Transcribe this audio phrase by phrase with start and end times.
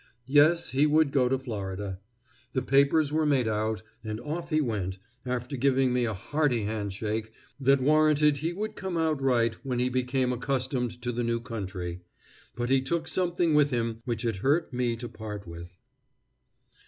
[0.25, 1.99] Yes, he would go to Florida.
[2.53, 6.91] The papers were made out, and off he went, after giving me a hearty hand
[6.91, 11.39] shake that warranted he would come out right when he became accustomed to the new
[11.39, 12.01] country;
[12.55, 15.77] but he took something with him which it hurt me to part with.